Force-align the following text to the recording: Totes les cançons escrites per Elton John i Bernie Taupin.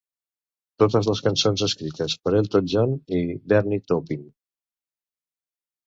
Totes 0.83 1.09
les 1.09 1.21
cançons 1.25 1.65
escrites 1.67 2.17
per 2.25 2.35
Elton 2.41 2.73
John 2.73 2.97
i 3.21 3.23
Bernie 3.53 3.87
Taupin. 3.93 4.29